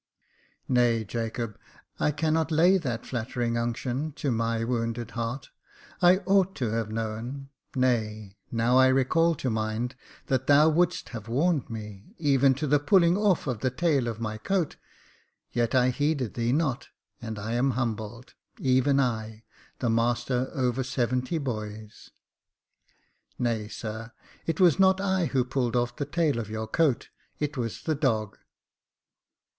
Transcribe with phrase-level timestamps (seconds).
[0.67, 1.59] "Nay, Jacob,
[1.99, 5.51] I cannot lay that flattering unction to my wounded heart.
[6.01, 9.95] I ought to have known, nay, now I recall to mind,
[10.25, 14.19] that thou wouldst have warned me— even to the pulling off of the tail of
[14.19, 14.75] my coat—
[15.51, 16.87] yet I heeded thee not,
[17.21, 19.43] and I am humbled— even I,
[19.77, 22.09] the master over seventy boys!"
[23.37, 24.13] Nay, sir,
[24.47, 27.93] it was not I who pulled off the tail of your coat, it was the
[27.93, 28.39] dog."